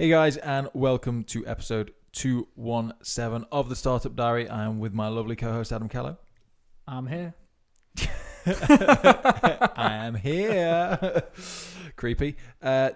Hey 0.00 0.10
guys, 0.10 0.36
and 0.36 0.68
welcome 0.74 1.24
to 1.24 1.44
episode 1.44 1.92
217 2.12 3.48
of 3.50 3.68
the 3.68 3.74
Startup 3.74 4.14
Diary. 4.14 4.48
I 4.48 4.64
am 4.64 4.78
with 4.78 4.94
my 4.94 5.08
lovely 5.08 5.34
co 5.34 5.50
host 5.50 5.72
Adam 5.72 5.88
Callow. 5.88 6.18
I'm 6.86 7.08
here. 7.08 7.34
I 8.46 9.96
am 10.06 10.14
here. 10.14 11.24
Creepy. 11.96 12.36
Uh, 12.62 12.90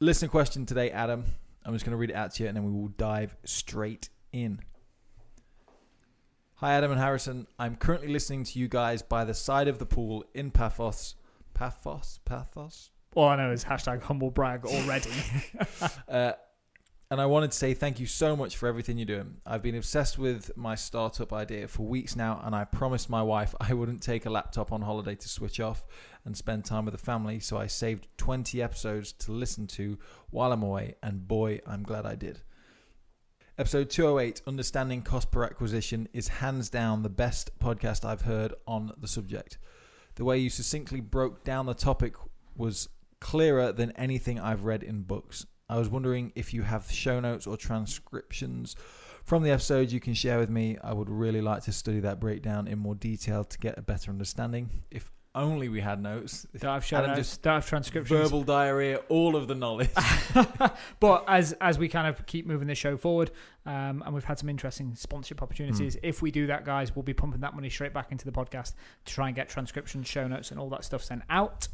listener 0.00 0.28
question 0.28 0.64
today, 0.64 0.90
Adam. 0.90 1.26
I'm 1.66 1.74
just 1.74 1.84
going 1.84 1.90
to 1.90 1.98
read 1.98 2.08
it 2.08 2.16
out 2.16 2.32
to 2.36 2.44
you 2.44 2.48
and 2.48 2.56
then 2.56 2.64
we 2.64 2.72
will 2.72 2.88
dive 2.96 3.36
straight 3.44 4.08
in. 4.32 4.60
Hi, 6.54 6.72
Adam 6.72 6.92
and 6.92 6.98
Harrison. 6.98 7.46
I'm 7.58 7.76
currently 7.76 8.08
listening 8.08 8.44
to 8.44 8.58
you 8.58 8.68
guys 8.68 9.02
by 9.02 9.26
the 9.26 9.34
side 9.34 9.68
of 9.68 9.78
the 9.78 9.84
pool 9.84 10.24
in 10.32 10.50
Paphos. 10.50 11.14
Paphos? 11.52 12.20
Paphos? 12.24 12.88
All 13.18 13.28
I 13.28 13.34
know 13.34 13.50
is 13.50 13.64
hashtag 13.64 14.00
humble 14.00 14.30
brag 14.30 14.64
already. 14.64 15.10
Uh, 16.08 16.32
and 17.10 17.20
I 17.20 17.26
wanted 17.26 17.50
to 17.50 17.56
say 17.56 17.74
thank 17.74 17.98
you 17.98 18.06
so 18.06 18.36
much 18.36 18.56
for 18.56 18.68
everything 18.68 18.96
you're 18.96 19.06
doing. 19.06 19.38
I've 19.44 19.62
been 19.62 19.74
obsessed 19.74 20.18
with 20.18 20.56
my 20.56 20.74
startup 20.76 21.32
idea 21.32 21.66
for 21.66 21.82
weeks 21.82 22.14
now, 22.14 22.40
and 22.44 22.54
I 22.54 22.64
promised 22.64 23.10
my 23.10 23.22
wife 23.22 23.54
I 23.60 23.74
wouldn't 23.74 24.02
take 24.02 24.24
a 24.24 24.30
laptop 24.30 24.72
on 24.72 24.82
holiday 24.82 25.16
to 25.16 25.28
switch 25.28 25.58
off 25.58 25.84
and 26.24 26.36
spend 26.36 26.64
time 26.64 26.84
with 26.84 26.92
the 26.92 26.98
family, 26.98 27.40
so 27.40 27.58
I 27.58 27.66
saved 27.66 28.06
20 28.18 28.62
episodes 28.62 29.12
to 29.14 29.32
listen 29.32 29.66
to 29.68 29.98
while 30.30 30.52
I'm 30.52 30.62
away, 30.62 30.94
and 31.02 31.26
boy, 31.26 31.60
I'm 31.66 31.82
glad 31.82 32.06
I 32.06 32.14
did. 32.14 32.40
Episode 33.58 33.90
208, 33.90 34.42
Understanding 34.46 35.02
Cost 35.02 35.32
Per 35.32 35.42
Acquisition, 35.42 36.08
is 36.12 36.28
hands 36.28 36.70
down 36.70 37.02
the 37.02 37.10
best 37.10 37.58
podcast 37.58 38.04
I've 38.04 38.22
heard 38.22 38.54
on 38.66 38.92
the 38.96 39.08
subject. 39.08 39.58
The 40.14 40.24
way 40.24 40.38
you 40.38 40.50
succinctly 40.50 41.00
broke 41.00 41.42
down 41.42 41.66
the 41.66 41.74
topic 41.74 42.14
was 42.56 42.88
clearer 43.20 43.72
than 43.72 43.92
anything 43.92 44.38
I've 44.38 44.64
read 44.64 44.82
in 44.82 45.02
books. 45.02 45.46
I 45.68 45.78
was 45.78 45.88
wondering 45.88 46.32
if 46.34 46.54
you 46.54 46.62
have 46.62 46.90
show 46.90 47.20
notes 47.20 47.46
or 47.46 47.56
transcriptions 47.56 48.74
from 49.24 49.42
the 49.42 49.50
episode 49.50 49.92
you 49.92 50.00
can 50.00 50.14
share 50.14 50.38
with 50.38 50.48
me. 50.48 50.78
I 50.82 50.94
would 50.94 51.10
really 51.10 51.42
like 51.42 51.62
to 51.64 51.72
study 51.72 52.00
that 52.00 52.20
breakdown 52.20 52.66
in 52.66 52.78
more 52.78 52.94
detail 52.94 53.44
to 53.44 53.58
get 53.58 53.76
a 53.76 53.82
better 53.82 54.10
understanding. 54.10 54.70
If 54.90 55.10
only 55.34 55.68
we 55.68 55.80
had 55.80 56.02
notes. 56.02 56.46
Don't 56.58 56.72
have 56.72 56.84
show 56.84 56.96
Adam 56.96 57.14
notes, 57.14 57.36
don't 57.36 57.54
have 57.54 57.66
transcriptions. 57.66 58.20
Verbal 58.20 58.42
diarrhea, 58.42 58.96
all 59.08 59.36
of 59.36 59.46
the 59.46 59.54
knowledge. 59.54 59.90
but 61.00 61.24
as 61.28 61.52
as 61.60 61.78
we 61.78 61.88
kind 61.88 62.06
of 62.08 62.24
keep 62.26 62.46
moving 62.46 62.66
the 62.66 62.74
show 62.74 62.96
forward, 62.96 63.30
um, 63.66 64.02
and 64.04 64.14
we've 64.14 64.24
had 64.24 64.38
some 64.38 64.48
interesting 64.48 64.94
sponsorship 64.94 65.42
opportunities. 65.42 65.94
Hmm. 65.94 66.00
If 66.02 66.22
we 66.22 66.30
do 66.30 66.46
that, 66.46 66.64
guys, 66.64 66.96
we'll 66.96 67.02
be 67.02 67.14
pumping 67.14 67.40
that 67.42 67.54
money 67.54 67.70
straight 67.70 67.92
back 67.92 68.10
into 68.10 68.24
the 68.24 68.32
podcast 68.32 68.74
to 69.04 69.12
try 69.12 69.28
and 69.28 69.36
get 69.36 69.48
transcriptions, 69.48 70.08
show 70.08 70.26
notes, 70.26 70.50
and 70.50 70.58
all 70.58 70.70
that 70.70 70.84
stuff 70.84 71.04
sent 71.04 71.22
out. 71.30 71.68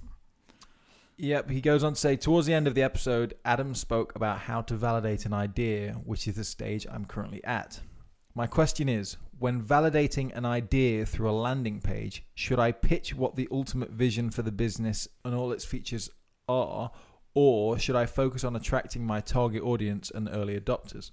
Yep, 1.17 1.51
he 1.51 1.61
goes 1.61 1.85
on 1.85 1.95
to 1.95 2.01
say 2.01 2.17
towards 2.17 2.47
the 2.47 2.55
end 2.55 2.67
of 2.67 2.75
the 2.75 2.83
episode, 2.83 3.35
Adam 3.45 3.75
spoke 3.75 4.17
about 4.17 4.41
how 4.41 4.63
to 4.63 4.75
validate 4.75 5.27
an 5.27 5.33
idea, 5.33 5.93
which 6.05 6.27
is 6.27 6.35
the 6.35 6.43
stage 6.43 6.87
I'm 6.91 7.05
currently 7.05 7.43
at. 7.45 7.81
My 8.35 8.49
question 8.49 8.89
is 8.89 9.17
when 9.39 9.63
validating 9.63 10.37
an 10.37 10.45
idea 10.45 11.07
through 11.07 11.31
a 11.31 11.33
landing 11.33 11.81
page, 11.81 12.25
should 12.35 12.59
I 12.59 12.73
pitch 12.73 13.15
what 13.15 13.37
the 13.37 13.47
ultimate 13.53 13.91
vision 13.91 14.31
for 14.31 14.43
the 14.43 14.51
business 14.51 15.07
and 15.25 15.37
all 15.37 15.53
its 15.53 15.65
features 15.65 16.11
are, 16.49 16.91
or 17.33 17.79
should 17.79 17.95
I 17.95 18.07
focus 18.07 18.43
on 18.43 18.57
attracting 18.57 19.07
my 19.07 19.21
target 19.21 19.63
audience 19.63 20.11
and 20.13 20.29
early 20.29 20.59
adopters? 20.59 21.13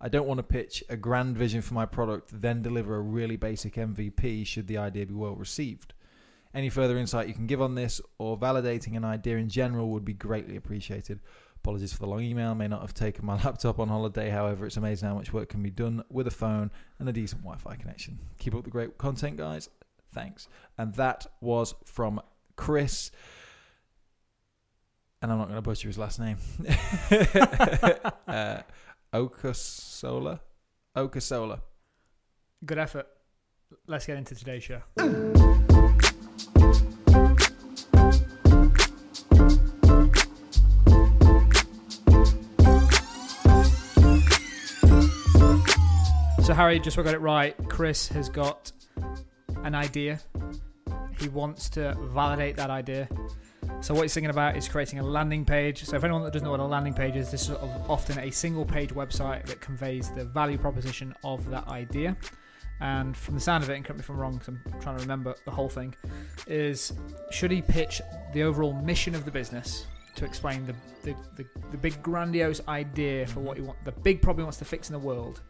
I 0.00 0.08
don't 0.08 0.26
want 0.26 0.38
to 0.38 0.42
pitch 0.42 0.82
a 0.88 0.96
grand 0.96 1.36
vision 1.36 1.60
for 1.60 1.74
my 1.74 1.84
product, 1.84 2.30
then 2.40 2.62
deliver 2.62 2.96
a 2.96 3.02
really 3.02 3.36
basic 3.36 3.74
MVP 3.74 4.46
should 4.46 4.68
the 4.68 4.78
idea 4.78 5.04
be 5.04 5.14
well 5.14 5.34
received. 5.34 5.92
Any 6.54 6.68
further 6.68 6.96
insight 6.96 7.26
you 7.26 7.34
can 7.34 7.46
give 7.46 7.60
on 7.60 7.74
this 7.74 8.00
or 8.18 8.38
validating 8.38 8.96
an 8.96 9.04
idea 9.04 9.38
in 9.38 9.48
general 9.48 9.90
would 9.90 10.04
be 10.04 10.14
greatly 10.14 10.56
appreciated. 10.56 11.18
Apologies 11.56 11.92
for 11.92 11.98
the 11.98 12.06
long 12.06 12.22
email. 12.22 12.54
May 12.54 12.68
not 12.68 12.82
have 12.82 12.94
taken 12.94 13.26
my 13.26 13.34
laptop 13.44 13.80
on 13.80 13.88
holiday. 13.88 14.30
However, 14.30 14.64
it's 14.66 14.76
amazing 14.76 15.08
how 15.08 15.16
much 15.16 15.32
work 15.32 15.48
can 15.48 15.62
be 15.62 15.70
done 15.70 16.04
with 16.10 16.28
a 16.28 16.30
phone 16.30 16.70
and 17.00 17.08
a 17.08 17.12
decent 17.12 17.42
Wi 17.42 17.58
Fi 17.58 17.74
connection. 17.74 18.20
Keep 18.38 18.54
up 18.54 18.64
the 18.64 18.70
great 18.70 18.96
content, 18.98 19.36
guys. 19.36 19.68
Thanks. 20.12 20.46
And 20.78 20.94
that 20.94 21.26
was 21.40 21.74
from 21.84 22.20
Chris. 22.54 23.10
And 25.20 25.32
I'm 25.32 25.38
not 25.38 25.48
going 25.48 25.56
to 25.56 25.62
butcher 25.62 25.88
his 25.88 25.98
last 25.98 26.20
name. 26.20 26.36
uh, 28.28 28.58
Okasola? 29.12 30.38
Okasola. 30.96 31.62
Good 32.64 32.78
effort. 32.78 33.08
Let's 33.88 34.06
get 34.06 34.18
into 34.18 34.36
today's 34.36 34.62
show. 34.62 34.82
So, 46.44 46.52
Harry, 46.52 46.78
just 46.78 46.96
so 46.96 47.00
I 47.00 47.06
got 47.06 47.14
it 47.14 47.22
right, 47.22 47.56
Chris 47.70 48.06
has 48.08 48.28
got 48.28 48.70
an 49.62 49.74
idea. 49.74 50.20
He 51.18 51.28
wants 51.28 51.70
to 51.70 51.96
validate 51.98 52.54
that 52.58 52.68
idea. 52.68 53.08
So, 53.80 53.94
what 53.94 54.02
he's 54.02 54.12
thinking 54.12 54.28
about 54.28 54.54
is 54.54 54.68
creating 54.68 54.98
a 54.98 55.02
landing 55.02 55.46
page. 55.46 55.84
So, 55.84 55.96
if 55.96 56.04
anyone 56.04 56.22
that 56.22 56.34
doesn't 56.34 56.44
know 56.44 56.50
what 56.50 56.60
a 56.60 56.64
landing 56.64 56.92
page 56.92 57.16
is, 57.16 57.30
this 57.30 57.48
is 57.48 57.56
often 57.88 58.18
a 58.18 58.30
single 58.30 58.66
page 58.66 58.90
website 58.90 59.46
that 59.46 59.62
conveys 59.62 60.10
the 60.10 60.26
value 60.26 60.58
proposition 60.58 61.14
of 61.24 61.48
that 61.48 61.66
idea. 61.68 62.14
And 62.82 63.16
from 63.16 63.36
the 63.36 63.40
sound 63.40 63.64
of 63.64 63.70
it, 63.70 63.76
and 63.76 63.82
correct 63.82 64.00
me 64.00 64.02
if 64.02 64.10
I'm 64.10 64.18
wrong, 64.18 64.34
because 64.34 64.48
I'm 64.48 64.80
trying 64.82 64.96
to 64.96 65.02
remember 65.02 65.34
the 65.46 65.50
whole 65.50 65.70
thing, 65.70 65.94
is 66.46 66.92
should 67.30 67.52
he 67.52 67.62
pitch 67.62 68.02
the 68.34 68.42
overall 68.42 68.74
mission 68.74 69.14
of 69.14 69.24
the 69.24 69.30
business 69.30 69.86
to 70.16 70.26
explain 70.26 70.66
the, 70.66 70.74
the, 71.04 71.16
the, 71.36 71.46
the 71.70 71.78
big 71.78 72.02
grandiose 72.02 72.60
idea 72.68 73.26
for 73.26 73.40
what 73.40 73.56
he 73.56 73.62
wants, 73.62 73.80
the 73.86 73.92
big 73.92 74.20
problem 74.20 74.42
he 74.42 74.44
wants 74.44 74.58
to 74.58 74.66
fix 74.66 74.90
in 74.90 74.92
the 74.92 74.98
world? 74.98 75.40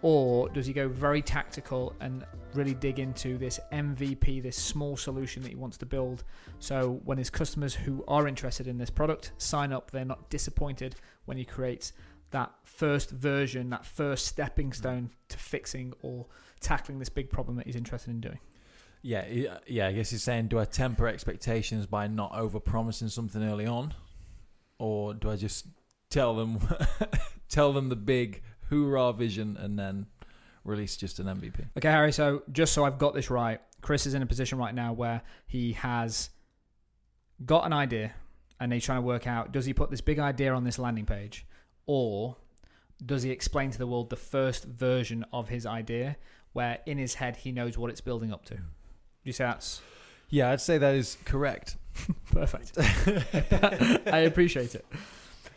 Or 0.00 0.48
does 0.48 0.66
he 0.66 0.72
go 0.72 0.88
very 0.88 1.20
tactical 1.22 1.94
and 2.00 2.24
really 2.54 2.74
dig 2.74 2.98
into 2.98 3.38
this 3.38 3.60
MVP, 3.72 4.42
this 4.42 4.56
small 4.56 4.96
solution 4.96 5.42
that 5.42 5.50
he 5.50 5.54
wants 5.54 5.76
to 5.78 5.86
build? 5.86 6.24
So 6.58 7.00
when 7.04 7.18
his 7.18 7.30
customers 7.30 7.74
who 7.74 8.04
are 8.08 8.26
interested 8.26 8.66
in 8.66 8.78
this 8.78 8.90
product 8.90 9.32
sign 9.38 9.72
up, 9.72 9.90
they're 9.90 10.04
not 10.04 10.30
disappointed 10.30 10.96
when 11.24 11.36
he 11.36 11.44
creates 11.44 11.92
that 12.30 12.50
first 12.64 13.10
version, 13.10 13.70
that 13.70 13.86
first 13.86 14.26
stepping 14.26 14.70
mm. 14.70 14.74
stone 14.74 15.10
to 15.28 15.38
fixing 15.38 15.92
or 16.02 16.26
tackling 16.60 16.98
this 16.98 17.08
big 17.08 17.30
problem 17.30 17.56
that 17.56 17.66
he's 17.66 17.76
interested 17.76 18.10
in 18.10 18.20
doing. 18.20 18.38
Yeah, 19.02 19.24
yeah. 19.66 19.88
I 19.88 19.92
guess 19.92 20.10
he's 20.10 20.22
saying, 20.22 20.48
do 20.48 20.60
I 20.60 20.64
temper 20.64 21.08
expectations 21.08 21.86
by 21.86 22.06
not 22.06 22.36
over 22.36 22.60
promising 22.60 23.08
something 23.08 23.42
early 23.42 23.66
on, 23.66 23.94
or 24.78 25.12
do 25.14 25.28
I 25.28 25.36
just 25.36 25.66
tell 26.08 26.36
them, 26.36 26.60
tell 27.48 27.72
them 27.72 27.88
the 27.88 27.96
big 27.96 28.42
hoorah 28.72 29.12
vision 29.12 29.56
and 29.58 29.78
then 29.78 30.06
release 30.64 30.96
just 30.96 31.18
an 31.18 31.26
MVP? 31.26 31.66
Okay, 31.76 31.90
Harry. 31.90 32.12
So 32.12 32.42
just 32.50 32.72
so 32.72 32.84
I've 32.84 32.98
got 32.98 33.14
this 33.14 33.30
right, 33.30 33.60
Chris 33.82 34.06
is 34.06 34.14
in 34.14 34.22
a 34.22 34.26
position 34.26 34.58
right 34.58 34.74
now 34.74 34.92
where 34.92 35.22
he 35.46 35.72
has 35.72 36.30
got 37.44 37.66
an 37.66 37.72
idea 37.72 38.14
and 38.60 38.72
he's 38.72 38.84
trying 38.84 38.98
to 38.98 39.02
work 39.02 39.26
out 39.26 39.50
does 39.50 39.64
he 39.64 39.74
put 39.74 39.90
this 39.90 40.00
big 40.00 40.20
idea 40.20 40.54
on 40.54 40.62
this 40.62 40.78
landing 40.78 41.04
page 41.04 41.44
or 41.86 42.36
does 43.04 43.24
he 43.24 43.30
explain 43.30 43.70
to 43.72 43.78
the 43.78 43.86
world 43.86 44.10
the 44.10 44.16
first 44.16 44.64
version 44.64 45.24
of 45.32 45.48
his 45.48 45.66
idea 45.66 46.16
where 46.52 46.78
in 46.86 46.98
his 46.98 47.14
head 47.14 47.38
he 47.38 47.50
knows 47.50 47.76
what 47.76 47.90
it's 47.90 48.00
building 48.00 48.32
up 48.32 48.44
to? 48.44 48.54
Do 48.54 48.62
you 49.24 49.32
say 49.32 49.44
that's 49.44 49.80
Yeah, 50.30 50.50
I'd 50.50 50.60
say 50.60 50.78
that 50.78 50.94
is 50.94 51.16
correct. 51.24 51.76
perfect? 52.30 52.72
I 52.78 54.18
appreciate 54.18 54.76
it. 54.76 54.86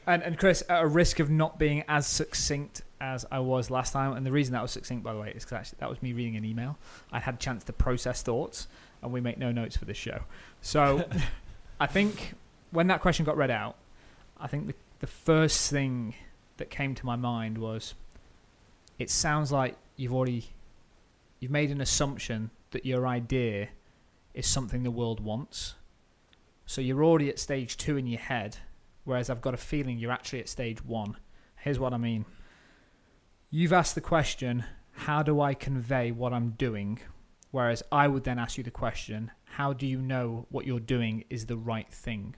And, 0.08 0.24
and 0.24 0.38
Chris, 0.38 0.64
at 0.70 0.84
a 0.84 0.88
risk 0.88 1.20
of 1.20 1.30
not 1.30 1.60
being 1.60 1.84
as 1.88 2.08
succinct 2.08 2.82
as 3.06 3.26
I 3.32 3.40
was 3.40 3.70
last 3.70 3.94
time, 3.94 4.14
and 4.14 4.26
the 4.26 4.32
reason 4.32 4.54
that 4.54 4.62
was 4.62 4.72
succinct, 4.72 5.04
by 5.04 5.14
the 5.14 5.20
way, 5.20 5.32
is 5.36 5.44
because 5.44 5.54
actually 5.54 5.78
that 5.80 5.90
was 5.90 6.02
me 6.02 6.14
reading 6.14 6.36
an 6.36 6.46
email. 6.46 6.78
I 7.12 7.20
had 7.20 7.36
a 7.36 7.38
chance 7.38 7.64
to 7.66 7.74
process 7.74 8.24
thoughts, 8.24 8.68
and 9.02 9.12
we 9.12 9.22
make 9.22 9.38
no 9.38 9.52
notes 9.52 9.78
for 9.78 9.86
this 9.86 9.98
show. 9.98 10.22
So 10.62 11.08
I 11.80 11.88
think 11.88 12.34
when 12.72 12.88
that 12.88 13.02
question 13.02 13.26
got 13.26 13.38
read 13.38 13.52
out, 13.52 13.76
I 14.40 14.48
think 14.48 14.68
the, 14.68 14.74
the 15.00 15.08
first 15.08 15.70
thing 15.70 16.16
that 16.58 16.70
came 16.70 16.96
to 16.96 17.06
my 17.06 17.16
mind 17.16 17.58
was 17.58 17.94
it 18.98 19.10
sounds 19.10 19.52
like 19.52 19.76
you've 19.98 20.14
already 20.14 20.46
you've 21.40 21.52
made 21.52 21.70
an 21.70 21.82
assumption 21.82 22.50
that 22.72 22.86
your 22.86 23.06
idea 23.08 23.70
is 24.34 24.48
something 24.48 24.84
the 24.84 24.92
world 24.92 25.20
wants. 25.20 25.76
So 26.66 26.82
you're 26.82 27.04
already 27.04 27.30
at 27.30 27.38
stage 27.38 27.78
two 27.78 27.98
in 27.98 28.08
your 28.08 28.20
head, 28.20 28.58
whereas 29.04 29.30
I've 29.30 29.42
got 29.42 29.54
a 29.54 29.58
feeling 29.58 30.00
you're 30.00 30.12
actually 30.12 30.40
at 30.40 30.50
stage 30.50 30.84
one. 30.84 31.18
Here's 31.58 31.78
what 31.78 31.94
I 31.94 31.98
mean. 31.98 32.26
You've 33.58 33.72
asked 33.72 33.96
the 33.96 34.02
question, 34.02 34.66
how 34.92 35.24
do 35.24 35.40
I 35.40 35.54
convey 35.54 36.12
what 36.12 36.34
I'm 36.34 36.50
doing? 36.58 37.00
Whereas 37.52 37.82
I 37.90 38.06
would 38.06 38.26
then 38.26 38.38
ask 38.38 38.58
you 38.58 38.66
the 38.66 38.70
question, 38.70 39.32
how 39.46 39.72
do 39.72 39.88
you 39.88 40.02
know 40.02 40.46
what 40.50 40.68
you're 40.68 40.82
doing 40.82 41.24
is 41.30 41.46
the 41.46 41.56
right 41.56 41.90
thing? 41.90 42.36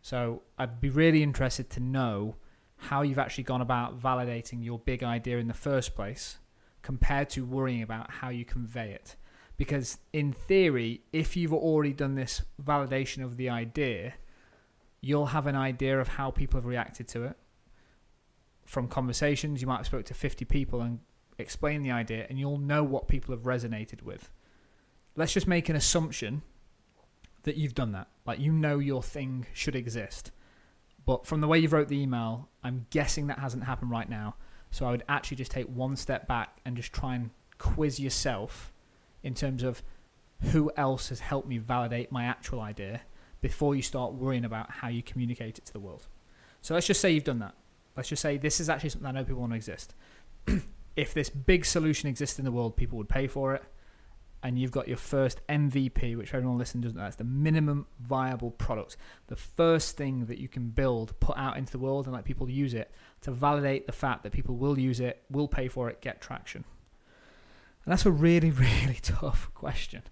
So 0.00 0.42
I'd 0.58 0.80
be 0.80 0.90
really 0.90 1.22
interested 1.22 1.70
to 1.70 1.80
know 1.80 2.34
how 2.78 3.02
you've 3.02 3.20
actually 3.20 3.44
gone 3.44 3.60
about 3.60 3.96
validating 3.96 4.64
your 4.64 4.80
big 4.80 5.04
idea 5.04 5.38
in 5.38 5.46
the 5.46 5.54
first 5.54 5.94
place 5.94 6.38
compared 6.82 7.30
to 7.30 7.44
worrying 7.44 7.84
about 7.84 8.10
how 8.10 8.30
you 8.30 8.44
convey 8.44 8.90
it. 8.90 9.14
Because 9.56 9.98
in 10.12 10.32
theory, 10.32 11.02
if 11.12 11.36
you've 11.36 11.54
already 11.54 11.92
done 11.92 12.16
this 12.16 12.42
validation 12.60 13.22
of 13.22 13.36
the 13.36 13.50
idea, 13.50 14.14
you'll 15.00 15.26
have 15.26 15.46
an 15.46 15.54
idea 15.54 16.00
of 16.00 16.08
how 16.08 16.32
people 16.32 16.58
have 16.58 16.66
reacted 16.66 17.06
to 17.06 17.22
it. 17.22 17.36
From 18.72 18.88
conversations. 18.88 19.60
You 19.60 19.68
might 19.68 19.76
have 19.76 19.86
spoke 19.86 20.06
to 20.06 20.14
50 20.14 20.46
people 20.46 20.80
and 20.80 21.00
explained 21.36 21.84
the 21.84 21.90
idea, 21.90 22.26
and 22.30 22.38
you'll 22.38 22.56
know 22.56 22.82
what 22.82 23.06
people 23.06 23.34
have 23.34 23.42
resonated 23.42 24.00
with. 24.00 24.30
Let's 25.14 25.34
just 25.34 25.46
make 25.46 25.68
an 25.68 25.76
assumption 25.76 26.40
that 27.42 27.58
you've 27.58 27.74
done 27.74 27.92
that. 27.92 28.08
Like 28.24 28.40
you 28.40 28.50
know 28.50 28.78
your 28.78 29.02
thing 29.02 29.46
should 29.52 29.76
exist. 29.76 30.30
But 31.04 31.26
from 31.26 31.42
the 31.42 31.48
way 31.48 31.58
you've 31.58 31.74
wrote 31.74 31.88
the 31.88 32.00
email, 32.00 32.48
I'm 32.64 32.86
guessing 32.88 33.26
that 33.26 33.40
hasn't 33.40 33.64
happened 33.64 33.90
right 33.90 34.08
now. 34.08 34.36
So 34.70 34.86
I 34.86 34.90
would 34.90 35.04
actually 35.06 35.36
just 35.36 35.50
take 35.50 35.66
one 35.66 35.94
step 35.94 36.26
back 36.26 36.58
and 36.64 36.74
just 36.74 36.94
try 36.94 37.14
and 37.14 37.28
quiz 37.58 38.00
yourself 38.00 38.72
in 39.22 39.34
terms 39.34 39.62
of 39.62 39.82
who 40.52 40.72
else 40.78 41.10
has 41.10 41.20
helped 41.20 41.46
me 41.46 41.58
validate 41.58 42.10
my 42.10 42.24
actual 42.24 42.62
idea 42.62 43.02
before 43.42 43.74
you 43.74 43.82
start 43.82 44.14
worrying 44.14 44.46
about 44.46 44.70
how 44.70 44.88
you 44.88 45.02
communicate 45.02 45.58
it 45.58 45.66
to 45.66 45.74
the 45.74 45.80
world. 45.80 46.06
So 46.62 46.72
let's 46.72 46.86
just 46.86 47.02
say 47.02 47.10
you've 47.10 47.24
done 47.24 47.40
that. 47.40 47.54
Let's 47.96 48.08
just 48.08 48.22
say 48.22 48.36
this 48.36 48.60
is 48.60 48.68
actually 48.68 48.90
something 48.90 49.08
I 49.08 49.12
know 49.12 49.24
people 49.24 49.40
want 49.40 49.52
to 49.52 49.56
exist. 49.56 49.94
if 50.96 51.14
this 51.14 51.28
big 51.28 51.64
solution 51.64 52.08
exists 52.08 52.38
in 52.38 52.44
the 52.44 52.52
world, 52.52 52.76
people 52.76 52.98
would 52.98 53.08
pay 53.08 53.26
for 53.26 53.54
it. 53.54 53.62
And 54.44 54.58
you've 54.58 54.72
got 54.72 54.88
your 54.88 54.96
first 54.96 55.40
MVP, 55.46 56.16
which 56.16 56.34
everyone 56.34 56.58
listening 56.58 56.82
doesn't 56.82 56.98
know. 56.98 57.04
That's 57.04 57.14
the 57.14 57.22
minimum 57.22 57.86
viable 58.00 58.50
product. 58.50 58.96
The 59.28 59.36
first 59.36 59.96
thing 59.96 60.26
that 60.26 60.38
you 60.38 60.48
can 60.48 60.70
build, 60.70 61.18
put 61.20 61.38
out 61.38 61.56
into 61.56 61.70
the 61.70 61.78
world, 61.78 62.06
and 62.06 62.14
let 62.14 62.24
people 62.24 62.50
use 62.50 62.74
it 62.74 62.90
to 63.20 63.30
validate 63.30 63.86
the 63.86 63.92
fact 63.92 64.24
that 64.24 64.32
people 64.32 64.56
will 64.56 64.76
use 64.76 64.98
it, 64.98 65.22
will 65.30 65.46
pay 65.46 65.68
for 65.68 65.88
it, 65.88 66.00
get 66.00 66.20
traction. 66.20 66.64
And 67.84 67.92
that's 67.92 68.04
a 68.04 68.10
really, 68.10 68.50
really 68.50 68.98
tough 69.00 69.48
question. 69.54 70.02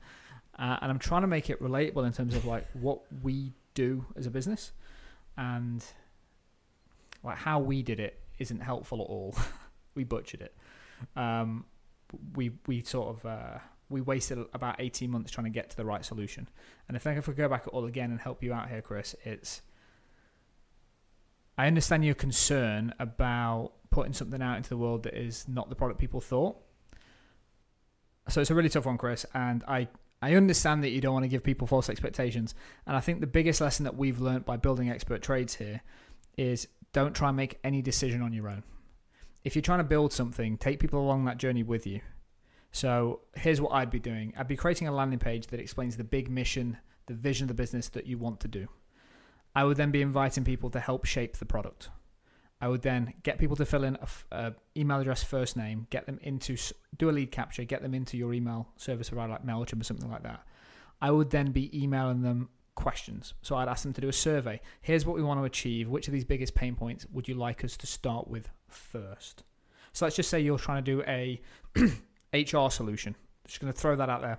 Uh, 0.56 0.76
and 0.80 0.92
I'm 0.92 0.98
trying 1.00 1.22
to 1.22 1.26
make 1.26 1.50
it 1.50 1.60
relatable 1.60 2.06
in 2.06 2.12
terms 2.12 2.36
of 2.36 2.44
like 2.44 2.66
what 2.74 3.00
we 3.22 3.52
do 3.74 4.04
as 4.16 4.26
a 4.26 4.30
business 4.30 4.72
and 5.36 5.84
like 7.22 7.38
how 7.38 7.60
we 7.60 7.82
did 7.82 8.00
it 8.00 8.20
isn't 8.38 8.60
helpful 8.60 9.00
at 9.00 9.06
all. 9.06 9.36
we 9.94 10.04
butchered 10.04 10.42
it. 10.42 10.56
Um, 11.16 11.64
we 12.34 12.52
we 12.66 12.82
sort 12.82 13.16
of 13.16 13.26
uh, 13.26 13.58
we 13.88 14.00
wasted 14.00 14.38
about 14.54 14.76
18 14.78 15.10
months 15.10 15.30
trying 15.30 15.44
to 15.44 15.50
get 15.50 15.70
to 15.70 15.76
the 15.76 15.84
right 15.84 16.04
solution. 16.04 16.48
And 16.88 16.96
I 16.96 17.00
think 17.00 17.18
if 17.18 17.28
we 17.28 17.34
go 17.34 17.48
back 17.48 17.62
at 17.66 17.72
all 17.72 17.84
again 17.84 18.10
and 18.10 18.20
help 18.20 18.42
you 18.42 18.52
out 18.52 18.68
here, 18.68 18.82
Chris, 18.82 19.14
it's 19.24 19.62
I 21.58 21.66
understand 21.66 22.04
your 22.04 22.14
concern 22.14 22.94
about 22.98 23.72
putting 23.90 24.12
something 24.12 24.40
out 24.40 24.56
into 24.56 24.70
the 24.70 24.76
world 24.76 25.02
that 25.02 25.14
is 25.14 25.46
not 25.48 25.68
the 25.68 25.74
product 25.74 26.00
people 26.00 26.20
thought. 26.20 26.56
So 28.28 28.40
it's 28.40 28.50
a 28.50 28.54
really 28.54 28.68
tough 28.68 28.86
one, 28.86 28.96
Chris, 28.96 29.26
and 29.34 29.64
I 29.66 29.88
I 30.22 30.34
understand 30.34 30.84
that 30.84 30.90
you 30.90 31.00
don't 31.00 31.14
want 31.14 31.24
to 31.24 31.28
give 31.28 31.42
people 31.42 31.66
false 31.66 31.88
expectations. 31.88 32.54
And 32.86 32.96
I 32.96 33.00
think 33.00 33.20
the 33.20 33.26
biggest 33.26 33.60
lesson 33.60 33.84
that 33.84 33.96
we've 33.96 34.20
learned 34.20 34.44
by 34.44 34.56
building 34.56 34.90
expert 34.90 35.22
trades 35.22 35.54
here 35.54 35.82
is 36.36 36.68
don't 36.92 37.14
try 37.14 37.28
and 37.28 37.36
make 37.36 37.58
any 37.64 37.82
decision 37.82 38.22
on 38.22 38.32
your 38.32 38.48
own. 38.48 38.62
If 39.44 39.54
you're 39.54 39.62
trying 39.62 39.78
to 39.78 39.84
build 39.84 40.12
something, 40.12 40.58
take 40.58 40.80
people 40.80 41.00
along 41.00 41.24
that 41.24 41.38
journey 41.38 41.62
with 41.62 41.86
you. 41.86 42.00
So 42.72 43.20
here's 43.34 43.60
what 43.60 43.72
I'd 43.72 43.90
be 43.90 43.98
doing 43.98 44.32
I'd 44.36 44.48
be 44.48 44.56
creating 44.56 44.88
a 44.88 44.92
landing 44.92 45.18
page 45.18 45.48
that 45.48 45.60
explains 45.60 45.96
the 45.96 46.04
big 46.04 46.30
mission, 46.30 46.78
the 47.06 47.14
vision 47.14 47.44
of 47.44 47.48
the 47.48 47.54
business 47.54 47.88
that 47.90 48.06
you 48.06 48.18
want 48.18 48.40
to 48.40 48.48
do. 48.48 48.68
I 49.54 49.64
would 49.64 49.76
then 49.76 49.90
be 49.90 50.02
inviting 50.02 50.44
people 50.44 50.70
to 50.70 50.80
help 50.80 51.04
shape 51.04 51.36
the 51.36 51.46
product. 51.46 51.90
I 52.60 52.68
would 52.68 52.82
then 52.82 53.14
get 53.22 53.38
people 53.38 53.56
to 53.56 53.64
fill 53.64 53.84
in 53.84 53.96
a, 53.96 54.08
a, 54.36 54.54
email 54.76 55.00
address, 55.00 55.22
first 55.22 55.56
name, 55.56 55.86
get 55.90 56.06
them 56.06 56.18
into 56.22 56.56
do 56.98 57.08
a 57.08 57.12
lead 57.12 57.32
capture, 57.32 57.64
get 57.64 57.82
them 57.82 57.94
into 57.94 58.18
your 58.18 58.34
email 58.34 58.68
service 58.76 59.08
provider 59.08 59.32
like 59.32 59.46
Mailchimp 59.46 59.80
or 59.80 59.84
something 59.84 60.10
like 60.10 60.22
that. 60.24 60.42
I 61.00 61.10
would 61.10 61.30
then 61.30 61.52
be 61.52 61.82
emailing 61.82 62.20
them 62.20 62.50
questions. 62.80 63.34
So 63.42 63.56
I'd 63.56 63.68
ask 63.68 63.82
them 63.82 63.92
to 63.92 64.00
do 64.00 64.08
a 64.08 64.12
survey. 64.12 64.60
Here's 64.80 65.04
what 65.04 65.16
we 65.16 65.22
want 65.22 65.40
to 65.40 65.44
achieve. 65.44 65.88
Which 65.88 66.08
of 66.08 66.12
these 66.12 66.24
biggest 66.24 66.54
pain 66.54 66.74
points 66.74 67.06
would 67.12 67.28
you 67.28 67.34
like 67.34 67.64
us 67.64 67.76
to 67.78 67.86
start 67.86 68.28
with 68.28 68.48
first? 68.68 69.42
So 69.92 70.06
let's 70.06 70.16
just 70.16 70.30
say 70.30 70.40
you're 70.40 70.58
trying 70.58 70.84
to 70.84 70.90
do 70.90 71.02
a 71.06 71.40
HR 72.34 72.70
solution. 72.70 73.16
Just 73.46 73.60
going 73.60 73.72
to 73.72 73.78
throw 73.78 73.96
that 73.96 74.08
out 74.08 74.22
there. 74.22 74.38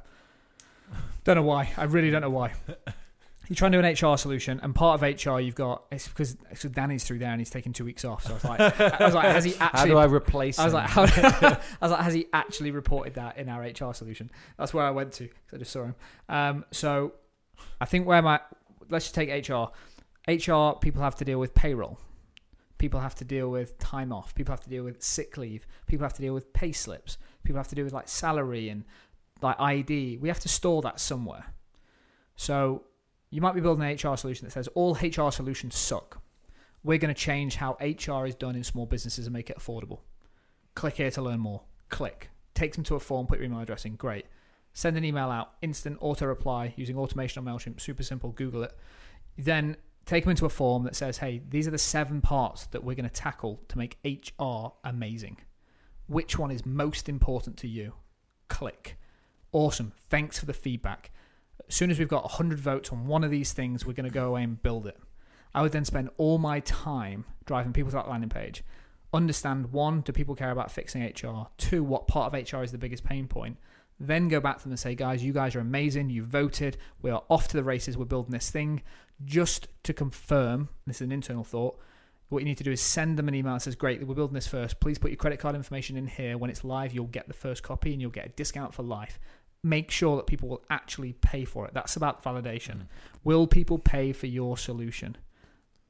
Don't 1.24 1.36
know 1.36 1.44
why. 1.44 1.72
I 1.78 1.84
really 1.84 2.10
don't 2.10 2.22
know 2.22 2.30
why 2.30 2.54
you're 3.52 3.56
trying 3.56 3.74
to 3.74 3.82
do 3.82 3.86
an 3.86 4.14
HR 4.14 4.18
solution, 4.18 4.62
and 4.64 4.74
part 4.74 5.02
of 5.02 5.26
HR 5.26 5.42
you've 5.42 5.56
got 5.56 5.84
it's 5.92 6.08
because, 6.08 6.38
it's 6.50 6.64
Danny's 6.64 7.04
through 7.04 7.20
there 7.20 7.32
and 7.32 7.42
he's 7.42 7.50
taking 7.50 7.74
two 7.74 7.84
weeks 7.84 8.06
off. 8.06 8.24
So 8.24 8.32
I 8.32 8.34
was 8.36 8.44
like, 8.46 8.80
I 8.80 9.06
was 9.06 9.14
like, 9.14 9.26
has 9.26 9.44
he 9.44 9.56
actually? 9.60 9.80
How 9.80 9.86
do 9.86 9.98
I 9.98 10.06
replace? 10.06 10.58
I 10.58 10.64
was 10.64 10.74
him? 10.74 10.78
like, 10.78 10.90
how, 10.90 11.02
I 11.04 11.58
was 11.82 11.92
like, 11.92 12.00
has 12.00 12.14
he 12.14 12.28
actually 12.32 12.72
reported 12.72 13.16
that 13.16 13.38
in 13.38 13.50
our 13.50 13.62
HR 13.62 13.94
solution? 13.94 14.32
That's 14.58 14.74
where 14.74 14.86
I 14.86 14.92
went 14.92 15.12
to 15.14 15.24
because 15.24 15.54
I 15.54 15.58
just 15.58 15.72
saw 15.72 15.84
him. 15.84 15.96
Um, 16.30 16.66
so 16.72 17.12
I 17.80 17.86
think 17.86 18.06
where 18.06 18.22
my 18.22 18.40
let's 18.90 19.06
just 19.06 19.16
take 19.16 19.30
HR. 19.48 19.70
HR 20.30 20.78
people 20.80 21.02
have 21.02 21.16
to 21.16 21.26
deal 21.26 21.40
with 21.40 21.54
payroll. 21.54 22.00
People 22.78 23.00
have 23.00 23.16
to 23.16 23.26
deal 23.26 23.50
with 23.50 23.78
time 23.78 24.12
off. 24.12 24.34
People 24.34 24.52
have 24.52 24.62
to 24.62 24.70
deal 24.70 24.84
with 24.84 25.04
sick 25.04 25.38
leave. 25.38 25.68
People 25.86 26.04
have 26.04 26.14
to 26.14 26.22
deal 26.22 26.34
with 26.34 26.52
pay 26.54 26.72
slips. 26.72 27.18
People 27.44 27.58
have 27.58 27.68
to 27.68 27.76
deal 27.76 27.84
with 27.84 27.94
like 27.94 28.08
salary 28.08 28.70
and 28.70 28.86
like 29.42 29.60
ID. 29.60 30.18
We 30.18 30.28
have 30.30 30.40
to 30.40 30.50
store 30.50 30.82
that 30.82 31.00
somewhere. 31.00 31.46
So 32.36 32.84
you 33.30 33.42
might 33.42 33.56
be 33.56 33.62
building 33.62 33.84
an 33.84 33.94
HR 33.94 34.18
solution 34.18 34.46
that 34.46 34.52
says 34.52 34.68
all 34.70 34.96
HR 34.96 35.32
solutions 35.32 35.76
suck. 35.76 36.22
We're 36.84 36.98
going 36.98 37.14
to 37.14 37.20
change 37.20 37.56
how 37.58 37.78
HR 37.80 38.26
is 38.26 38.36
done 38.36 38.56
in 38.56 38.64
small 38.64 38.86
businesses 38.86 39.28
and 39.28 39.34
make 39.34 39.50
it 39.50 39.58
affordable. 39.58 40.00
Click 40.74 40.96
here 40.96 41.12
to 41.12 41.22
learn 41.22 41.40
more. 41.40 41.62
Click. 41.90 42.30
Takes 42.56 42.78
them 42.78 42.84
to 42.86 42.96
a 42.96 43.00
form, 43.00 43.28
put 43.28 43.38
your 43.38 43.46
email 43.46 43.60
address 43.60 43.86
in. 43.86 43.96
Great. 43.96 44.26
Send 44.74 44.98
an 44.98 45.04
email 45.04 45.30
out, 45.30 45.54
instant 45.62 45.98
auto 46.00 46.26
reply 46.26 46.74
using 46.78 46.98
automation 46.98 47.46
on 47.46 47.54
MailChimp. 47.54 47.80
Super 47.82 48.04
simple. 48.04 48.32
Google 48.32 48.64
it. 48.64 48.78
Then 49.38 49.78
take 50.06 50.24
them 50.24 50.32
into 50.32 50.46
a 50.46 50.50
form 50.50 50.84
that 50.84 50.96
says, 50.96 51.18
hey, 51.18 51.42
these 51.50 51.68
are 51.68 51.72
the 51.72 51.78
seven 51.78 52.22
parts 52.22 52.66
that 52.68 52.84
we're 52.84 52.96
going 52.96 53.10
to 53.10 53.14
tackle 53.14 53.62
to 53.68 53.78
make 53.78 53.98
HR 54.04 54.74
amazing. 54.84 55.38
Which 56.08 56.38
one 56.38 56.52
is 56.52 56.66
most 56.66 57.08
important 57.10 57.58
to 57.58 57.68
you? 57.68 57.94
Click. 58.48 58.98
Awesome. 59.52 59.94
Thanks 60.10 60.40
for 60.40 60.46
the 60.46 60.54
feedback 60.54 61.12
as 61.72 61.76
soon 61.76 61.90
as 61.90 62.00
we've 62.00 62.08
got 62.08 62.24
100 62.24 62.60
votes 62.60 62.92
on 62.92 63.08
one 63.08 63.24
of 63.24 63.32
these 63.32 63.54
things, 63.54 63.86
we're 63.86 63.94
going 63.94 64.08
to 64.08 64.14
go 64.14 64.28
away 64.28 64.44
and 64.44 64.62
build 64.62 64.88
it. 64.88 64.98
I 65.54 65.62
would 65.62 65.72
then 65.72 65.86
spend 65.86 66.10
all 66.18 66.38
my 66.38 66.60
time 66.62 67.26
driving 67.46 67.74
people 67.74 67.92
to 67.92 67.96
that 67.96 68.10
landing 68.10 68.30
page. 68.30 68.64
Understand 69.14 69.72
one, 69.72 70.02
do 70.02 70.12
people 70.12 70.36
care 70.36 70.52
about 70.52 70.70
fixing 70.70 71.02
HR? 71.02 71.48
Two, 71.58 71.84
what 71.84 72.08
part 72.08 72.34
of 72.34 72.54
HR 72.54 72.62
is 72.62 72.74
the 72.74 72.78
biggest 72.78 73.04
pain 73.04 73.28
point? 73.28 73.58
Then 74.02 74.28
go 74.28 74.40
back 74.40 74.58
to 74.58 74.64
them 74.64 74.72
and 74.72 74.80
say, 74.80 74.96
guys, 74.96 75.24
you 75.24 75.34
guys 75.34 75.56
are 75.56 75.60
amazing. 75.60 76.10
You 76.10 76.24
voted. 76.24 76.78
We 77.02 77.12
are 77.12 77.24
off 77.30 77.48
to 77.50 77.58
the 77.58 77.64
races. 77.64 77.98
We're 77.98 78.06
building 78.06 78.32
this 78.32 78.50
thing. 78.50 78.82
Just 79.24 79.68
to 79.84 79.94
confirm, 79.94 80.70
this 80.88 80.98
is 80.98 81.02
an 81.02 81.12
internal 81.12 81.44
thought. 81.44 81.80
What 82.30 82.40
you 82.40 82.46
need 82.46 82.58
to 82.58 82.64
do 82.64 82.72
is 82.72 82.82
send 82.82 83.20
them 83.20 83.28
an 83.28 83.36
email 83.36 83.54
that 83.54 83.62
says, 83.62 83.76
Great, 83.76 84.06
we're 84.08 84.16
building 84.16 84.34
this 84.34 84.48
first. 84.48 84.80
Please 84.80 84.98
put 84.98 85.12
your 85.12 85.18
credit 85.18 85.40
card 85.40 85.56
information 85.56 85.98
in 85.98 86.08
here. 86.08 86.38
When 86.38 86.50
it's 86.50 86.64
live, 86.64 86.94
you'll 86.94 87.08
get 87.08 87.28
the 87.28 87.34
first 87.34 87.62
copy 87.62 87.92
and 87.92 88.02
you'll 88.02 88.12
get 88.12 88.26
a 88.26 88.30
discount 88.30 88.74
for 88.74 88.84
life 88.84 89.20
make 89.64 89.92
sure 89.92 90.18
that 90.18 90.28
people 90.28 90.50
will 90.50 90.64
actually 90.70 91.14
pay 91.14 91.46
for 91.46 91.68
it. 91.68 91.74
That's 91.74 91.96
about 91.96 92.24
validation. 92.24 92.78
Mm. 92.78 92.88
Will 93.24 93.48
people 93.48 93.78
pay 93.78 94.14
for 94.14 94.28
your 94.28 94.58
solution? 94.58 95.18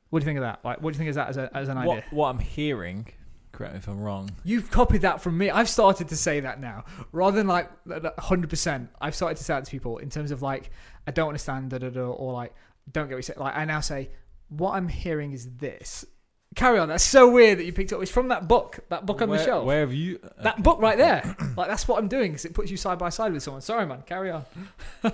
What 0.10 0.20
do 0.20 0.24
you 0.24 0.26
think 0.26 0.40
of 0.40 0.44
that? 0.44 0.60
Like, 0.64 0.82
what 0.82 0.92
do 0.92 0.96
you 0.96 0.98
think 0.98 1.10
is 1.10 1.16
that 1.16 1.30
as, 1.30 1.38
a, 1.38 1.50
as 1.56 1.70
an 1.70 1.78
what, 1.78 1.98
idea? 1.98 2.04
What 2.12 2.28
I'm 2.28 2.40
hearing, 2.40 3.08
correct 3.52 3.74
me 3.74 3.80
if 3.80 3.88
I'm 3.88 4.00
wrong. 4.00 4.30
You've 4.44 4.72
copied 4.72 5.02
that 5.02 5.22
from 5.22 5.38
me. 5.38 5.50
I've 5.50 5.70
started 5.70 6.10
to 6.10 6.16
say 6.16 6.40
that 6.42 6.60
now, 6.60 6.86
rather 7.12 7.38
than 7.38 7.48
like 7.48 7.70
100. 7.86 8.50
percent 8.50 8.90
I've 9.00 9.16
started 9.16 9.38
to 9.38 9.44
say 9.44 9.54
that 9.54 9.66
to 9.66 9.72
people 9.72 9.98
in 9.98 10.10
terms 10.10 10.32
of 10.32 10.42
like, 10.42 10.72
I 11.08 11.12
don't 11.12 11.28
understand, 11.28 11.70
da, 11.70 11.78
da, 11.78 11.90
da, 11.90 12.02
or 12.02 12.34
like, 12.34 12.54
don't 12.92 13.08
get 13.08 13.16
what 13.16 13.20
you 13.20 13.24
say. 13.24 13.34
Like, 13.38 13.56
I 13.56 13.66
now 13.66 13.80
say, 13.80 14.10
what 14.50 14.74
I'm 14.74 14.88
hearing 14.88 15.32
is 15.32 15.50
this, 15.58 16.06
Carry 16.54 16.80
on. 16.80 16.90
That's 16.90 17.04
so 17.04 17.32
weird 17.32 17.60
that 17.60 17.64
you 17.64 17.72
picked 17.72 17.94
up. 17.94 18.02
It's 18.02 18.12
from 18.12 18.28
that 18.28 18.46
book, 18.48 18.80
that 18.90 19.06
book 19.06 19.22
on 19.22 19.30
where, 19.30 19.40
the 19.40 19.46
shelf. 19.46 19.66
Where 19.66 19.80
have 19.82 19.94
you? 19.94 20.20
Uh, 20.22 20.44
that 20.44 20.62
book 20.62 20.82
right 20.82 20.98
there. 20.98 21.36
like 21.58 21.70
that's 21.70 21.88
what 21.88 21.98
I'm 21.98 22.10
doing 22.10 22.32
because 22.32 22.44
it 22.44 22.54
puts 22.54 22.70
you 22.70 22.76
side 22.76 23.00
by 23.00 23.08
side 23.08 23.32
with 23.32 23.42
someone. 23.42 23.62
Sorry, 23.62 23.86
man. 23.86 24.02
Carry 24.06 24.32
on. 24.32 24.44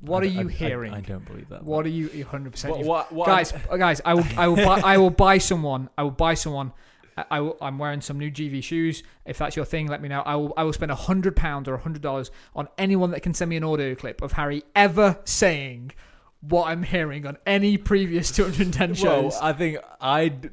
what 0.00 0.22
I, 0.22 0.26
are 0.26 0.30
you 0.30 0.48
I, 0.48 0.52
hearing? 0.52 0.94
I, 0.94 0.98
I, 0.98 1.00
don't 1.02 1.26
believe 1.26 1.50
that. 1.50 1.62
What 1.64 1.84
are 1.84 1.90
you? 1.90 2.08
100. 2.08 2.50
percent 2.50 2.82
Guys, 3.26 3.52
guys, 3.76 4.00
I 4.06 4.14
will, 4.14 4.24
I 4.38 4.48
will, 4.48 4.56
buy, 4.56 4.80
I 4.80 4.96
will 4.96 5.10
buy 5.10 5.36
someone. 5.36 5.90
I 5.98 6.02
will 6.02 6.10
buy 6.10 6.32
someone. 6.32 6.72
I, 7.16 7.52
I'm 7.60 7.78
wearing 7.78 8.00
some 8.00 8.18
new 8.18 8.30
GV 8.30 8.62
shoes. 8.62 9.02
If 9.26 9.38
that's 9.38 9.56
your 9.56 9.64
thing, 9.64 9.86
let 9.86 10.00
me 10.00 10.08
know. 10.08 10.22
I 10.22 10.36
will. 10.36 10.54
I 10.56 10.64
will 10.64 10.72
spend 10.72 10.90
a 10.90 10.96
hundred 10.96 11.36
pounds 11.36 11.68
or 11.68 11.74
a 11.74 11.78
hundred 11.78 12.02
dollars 12.02 12.30
on 12.54 12.68
anyone 12.78 13.10
that 13.10 13.22
can 13.22 13.34
send 13.34 13.48
me 13.50 13.56
an 13.56 13.64
audio 13.64 13.94
clip 13.94 14.22
of 14.22 14.32
Harry 14.32 14.62
ever 14.74 15.18
saying 15.24 15.92
what 16.40 16.68
I'm 16.68 16.82
hearing 16.82 17.26
on 17.26 17.38
any 17.46 17.78
previous 17.78 18.30
210 18.32 18.94
shows. 18.94 19.32
Well, 19.32 19.38
I 19.42 19.52
think 19.52 19.78
I'd 20.00 20.50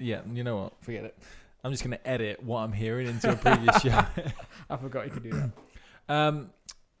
yeah, 0.00 0.22
you 0.32 0.42
know 0.42 0.56
what? 0.56 0.72
Forget 0.82 1.04
it. 1.04 1.18
I'm 1.62 1.70
just 1.70 1.84
going 1.84 1.96
to 1.96 2.08
edit 2.08 2.42
what 2.42 2.60
I'm 2.60 2.72
hearing 2.72 3.06
into 3.06 3.32
a 3.32 3.36
previous 3.36 3.82
show. 3.82 4.04
I 4.70 4.76
forgot 4.76 5.04
you 5.04 5.10
could 5.10 5.22
do 5.22 5.30
that. 5.30 5.50
Um, 6.08 6.50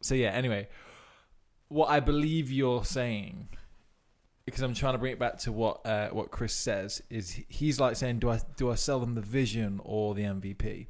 so 0.02 0.14
yeah. 0.14 0.30
Anyway, 0.30 0.68
what 1.68 1.88
I 1.88 2.00
believe 2.00 2.50
you're 2.50 2.84
saying, 2.84 3.48
because 4.50 4.62
I'm 4.62 4.74
trying 4.74 4.94
to 4.94 4.98
bring 4.98 5.12
it 5.12 5.18
back 5.18 5.38
to 5.38 5.52
what 5.52 5.84
uh, 5.86 6.08
what 6.08 6.30
Chris 6.30 6.52
says, 6.52 7.02
is 7.10 7.40
he's 7.48 7.80
like 7.80 7.96
saying, 7.96 8.18
do 8.18 8.30
I 8.30 8.40
do 8.56 8.70
I 8.70 8.74
sell 8.74 9.00
them 9.00 9.14
the 9.14 9.20
vision 9.20 9.80
or 9.84 10.14
the 10.14 10.22
MVP? 10.22 10.86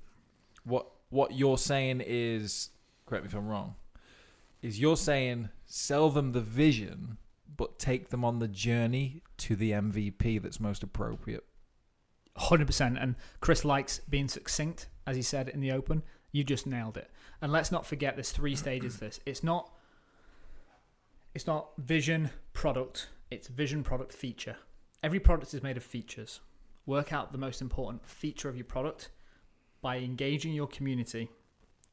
What 0.64 0.86
what 1.10 1.32
you're 1.32 1.58
saying 1.58 2.02
is, 2.04 2.70
correct 3.06 3.24
me 3.24 3.28
if 3.28 3.34
I'm 3.34 3.48
wrong, 3.48 3.74
is 4.62 4.80
you're 4.80 4.96
saying 4.96 5.50
sell 5.66 6.10
them 6.10 6.32
the 6.32 6.40
vision, 6.40 7.18
but 7.56 7.78
take 7.78 8.10
them 8.10 8.24
on 8.24 8.38
the 8.38 8.48
journey 8.48 9.22
to 9.38 9.56
the 9.56 9.72
MVP 9.72 10.42
that's 10.42 10.60
most 10.60 10.82
appropriate 10.82 11.44
Hundred 12.36 12.66
percent. 12.66 12.96
And 12.98 13.16
Chris 13.40 13.64
likes 13.64 14.00
being 14.08 14.28
succinct, 14.28 14.88
as 15.06 15.16
he 15.16 15.22
said 15.22 15.48
in 15.48 15.60
the 15.60 15.72
open. 15.72 16.02
You 16.32 16.44
just 16.44 16.66
nailed 16.66 16.96
it. 16.96 17.10
And 17.42 17.52
let's 17.52 17.72
not 17.72 17.84
forget 17.84 18.14
there's 18.14 18.30
three 18.30 18.54
stages 18.54 18.98
this. 18.98 19.20
It's 19.26 19.42
not 19.42 19.70
it's 21.34 21.46
not 21.46 21.70
vision 21.76 22.30
product, 22.52 23.08
it's 23.30 23.48
vision 23.48 23.82
product 23.82 24.12
feature. 24.12 24.56
Every 25.02 25.20
product 25.20 25.54
is 25.54 25.62
made 25.62 25.76
of 25.76 25.84
features. 25.84 26.40
Work 26.86 27.12
out 27.12 27.32
the 27.32 27.38
most 27.38 27.60
important 27.60 28.08
feature 28.08 28.48
of 28.48 28.56
your 28.56 28.64
product 28.64 29.10
by 29.80 29.98
engaging 29.98 30.52
your 30.52 30.66
community, 30.66 31.30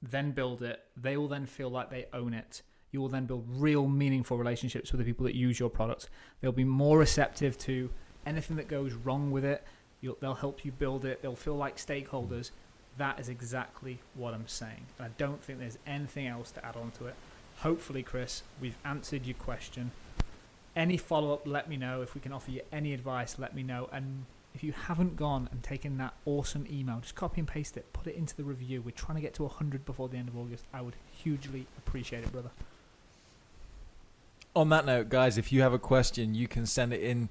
then 0.01 0.31
build 0.31 0.61
it. 0.61 0.79
They 0.95 1.15
will 1.15 1.27
then 1.27 1.45
feel 1.45 1.69
like 1.69 1.89
they 1.89 2.07
own 2.11 2.33
it. 2.33 2.61
You 2.91 3.01
will 3.01 3.09
then 3.09 3.25
build 3.25 3.45
real 3.47 3.87
meaningful 3.87 4.37
relationships 4.37 4.91
with 4.91 4.99
the 4.99 5.05
people 5.05 5.25
that 5.25 5.35
use 5.35 5.59
your 5.59 5.69
product. 5.69 6.09
They'll 6.41 6.51
be 6.51 6.63
more 6.63 6.97
receptive 6.97 7.57
to 7.59 7.89
anything 8.25 8.57
that 8.57 8.67
goes 8.67 8.93
wrong 8.93 9.31
with 9.31 9.45
it. 9.45 9.63
You'll, 10.01 10.17
they'll 10.19 10.33
help 10.33 10.65
you 10.65 10.71
build 10.71 11.05
it. 11.05 11.21
They'll 11.21 11.35
feel 11.35 11.55
like 11.55 11.77
stakeholders. 11.77 12.51
That 12.97 13.19
is 13.19 13.29
exactly 13.29 13.99
what 14.15 14.33
I'm 14.33 14.47
saying. 14.47 14.85
And 14.97 15.07
I 15.07 15.11
don't 15.17 15.41
think 15.43 15.59
there's 15.59 15.77
anything 15.85 16.27
else 16.27 16.51
to 16.51 16.65
add 16.65 16.75
on 16.75 16.91
to 16.91 17.07
it. 17.07 17.15
Hopefully, 17.57 18.03
Chris, 18.03 18.43
we've 18.61 18.77
answered 18.85 19.25
your 19.25 19.35
question. 19.35 19.91
Any 20.77 20.95
follow 20.95 21.33
up, 21.33 21.47
let 21.47 21.67
me 21.67 21.75
know. 21.75 22.03
If 22.03 22.13
we 22.13 22.21
can 22.21 22.31
offer 22.31 22.51
you 22.51 22.61
any 22.71 22.93
advice, 22.93 23.39
let 23.39 23.55
me 23.55 23.63
know. 23.63 23.89
And 23.91 24.25
if 24.53 24.63
you 24.63 24.73
haven't 24.73 25.15
gone 25.15 25.49
and 25.51 25.63
taken 25.63 25.97
that 25.97 26.13
awesome 26.23 26.67
email, 26.71 26.99
just 26.99 27.15
copy 27.15 27.41
and 27.41 27.47
paste 27.47 27.77
it, 27.77 27.91
put 27.93 28.05
it 28.05 28.15
into 28.15 28.35
the 28.35 28.43
review. 28.43 28.83
We're 28.83 28.91
trying 28.91 29.15
to 29.15 29.21
get 29.21 29.33
to 29.35 29.43
100 29.43 29.85
before 29.85 30.07
the 30.07 30.17
end 30.17 30.29
of 30.29 30.37
August. 30.37 30.65
I 30.71 30.81
would 30.81 30.95
hugely 31.11 31.65
appreciate 31.79 32.23
it, 32.23 32.31
brother. 32.31 32.51
On 34.57 34.69
that 34.69 34.87
note, 34.87 35.09
guys, 35.09 35.37
if 35.37 35.51
you 35.51 35.61
have 35.61 35.73
a 35.73 35.77
question, 35.77 36.33
you 36.33 36.47
can 36.47 36.65
send 36.65 36.91
it 36.91 36.99
in 37.01 37.29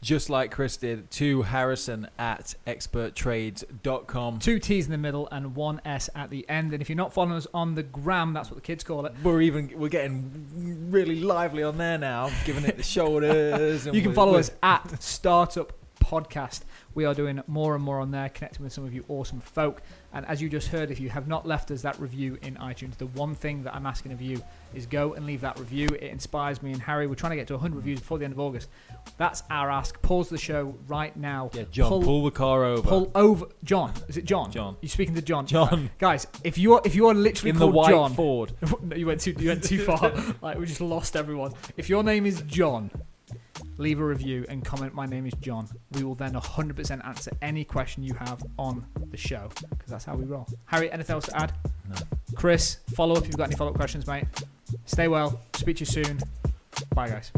just 0.00 0.30
like 0.30 0.52
Chris 0.52 0.76
did 0.76 1.10
to 1.10 1.42
harrison 1.42 2.06
at 2.20 2.54
experttrades.com. 2.68 4.38
Two 4.38 4.60
T's 4.60 4.84
in 4.84 4.92
the 4.92 4.98
middle 4.98 5.28
and 5.32 5.56
one 5.56 5.80
S 5.84 6.08
at 6.14 6.30
the 6.30 6.48
end. 6.48 6.72
And 6.72 6.80
if 6.80 6.88
you're 6.88 6.94
not 6.96 7.12
following 7.12 7.34
us 7.34 7.48
on 7.52 7.74
the 7.74 7.82
gram, 7.82 8.32
that's 8.32 8.48
what 8.48 8.54
the 8.54 8.60
kids 8.60 8.84
call 8.84 9.06
it. 9.06 9.14
We're 9.24 9.40
even 9.40 9.72
we're 9.76 9.88
getting 9.88 10.88
really 10.90 11.16
lively 11.16 11.64
on 11.64 11.78
there 11.78 11.98
now, 11.98 12.30
giving 12.44 12.64
it 12.64 12.76
the 12.76 12.82
shoulders. 12.84 13.86
and 13.86 13.96
You 13.96 14.02
can 14.02 14.12
follow 14.14 14.36
us 14.36 14.52
at 14.62 15.02
Startup 15.02 15.72
Podcast. 16.08 16.62
We 16.94 17.04
are 17.04 17.14
doing 17.14 17.42
more 17.46 17.74
and 17.74 17.84
more 17.84 18.00
on 18.00 18.10
there, 18.10 18.28
connecting 18.30 18.64
with 18.64 18.72
some 18.72 18.84
of 18.84 18.94
you 18.94 19.04
awesome 19.08 19.40
folk. 19.40 19.82
And 20.12 20.24
as 20.24 20.40
you 20.40 20.48
just 20.48 20.68
heard, 20.68 20.90
if 20.90 20.98
you 20.98 21.10
have 21.10 21.28
not 21.28 21.46
left 21.46 21.70
us 21.70 21.82
that 21.82 22.00
review 22.00 22.38
in 22.40 22.54
iTunes, 22.54 22.96
the 22.96 23.06
one 23.08 23.34
thing 23.34 23.62
that 23.64 23.74
I'm 23.74 23.84
asking 23.84 24.12
of 24.12 24.22
you 24.22 24.42
is 24.74 24.86
go 24.86 25.12
and 25.12 25.26
leave 25.26 25.42
that 25.42 25.58
review. 25.58 25.88
It 25.88 26.04
inspires 26.04 26.62
me 26.62 26.72
and 26.72 26.80
Harry. 26.80 27.06
We're 27.06 27.14
trying 27.14 27.30
to 27.30 27.36
get 27.36 27.46
to 27.48 27.54
100 27.54 27.76
reviews 27.76 28.00
before 28.00 28.18
the 28.18 28.24
end 28.24 28.32
of 28.32 28.40
August. 28.40 28.70
That's 29.18 29.42
our 29.50 29.70
ask. 29.70 30.00
Pause 30.00 30.30
the 30.30 30.38
show 30.38 30.74
right 30.86 31.14
now. 31.14 31.50
Yeah, 31.52 31.64
John, 31.70 31.88
Pull- 31.88 32.02
pull, 32.02 32.24
the 32.24 32.30
car 32.30 32.64
over. 32.64 32.88
Pull 32.88 33.10
over, 33.14 33.46
John. 33.64 33.92
Is 34.08 34.16
it 34.16 34.24
John? 34.24 34.50
John. 34.50 34.76
You 34.80 34.88
speaking 34.88 35.14
to 35.14 35.22
John? 35.22 35.46
John 35.46 35.90
Guys, 35.98 36.26
if 36.42 36.56
you're 36.56 36.80
if 36.84 36.94
you're 36.94 37.14
literally 37.14 37.50
in 37.50 37.58
the 37.58 37.66
white 37.66 37.90
John, 37.90 38.14
Ford. 38.14 38.52
no, 38.82 38.96
you 38.96 39.06
went 39.06 39.20
too 39.20 39.34
you 39.38 39.48
went 39.48 39.62
too 39.62 39.84
far. 39.84 40.12
like 40.42 40.58
we 40.58 40.64
just 40.64 40.80
lost 40.80 41.16
everyone. 41.16 41.52
If 41.76 41.88
your 41.88 42.02
name 42.02 42.24
is 42.24 42.42
John, 42.42 42.90
leave 43.78 44.00
a 44.00 44.04
review 44.04 44.44
and 44.48 44.64
comment. 44.64 44.92
My 44.92 45.06
name 45.06 45.26
is 45.26 45.32
John. 45.40 45.68
We 45.92 46.02
will 46.04 46.14
then 46.14 46.34
100% 46.34 47.06
answer 47.06 47.30
any 47.40 47.64
question 47.64 48.02
you 48.02 48.14
have 48.14 48.42
on 48.58 48.84
the 49.10 49.16
show 49.16 49.48
because 49.70 49.90
that's 49.90 50.04
how 50.04 50.16
we 50.16 50.24
roll. 50.24 50.46
Harry, 50.66 50.92
anything 50.92 51.14
else 51.14 51.26
to 51.26 51.36
add? 51.36 51.52
No. 51.88 51.96
Chris, 52.34 52.78
follow 52.94 53.14
up 53.14 53.22
if 53.22 53.28
you've 53.28 53.36
got 53.36 53.44
any 53.44 53.56
follow 53.56 53.70
up 53.70 53.76
questions, 53.76 54.06
mate. 54.06 54.24
Stay 54.84 55.08
well. 55.08 55.40
Speak 55.54 55.76
to 55.76 55.80
you 55.80 55.86
soon. 55.86 56.18
Bye, 56.94 57.08
guys. 57.08 57.32